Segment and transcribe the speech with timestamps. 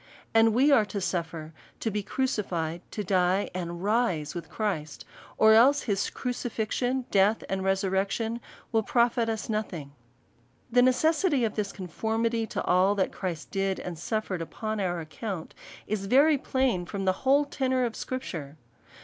[0.33, 5.05] And we are to suffer, to be crucified, to die, and rise with Christ;
[5.37, 8.41] or else his crucifixion^ death, and resurrection,
[8.71, 9.91] will profit us nothing.
[10.71, 15.53] The necessity of this conformity to all that Christ did, and suffered upon our account,
[15.85, 18.57] is very plain from the whole tenor of Scripture.